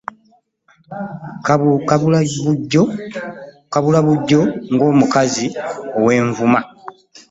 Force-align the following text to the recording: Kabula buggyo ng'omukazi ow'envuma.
Kabula 3.73 3.99
buggyo 4.07 4.41
ng'omukazi 4.73 5.45
ow'envuma. 5.99 6.59